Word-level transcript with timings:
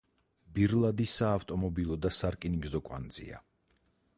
ბირლადი 0.53 1.05
საავტომობილო 1.15 1.99
და 2.07 2.13
სარკინიგზო 2.21 2.83
კვანძია. 2.89 3.43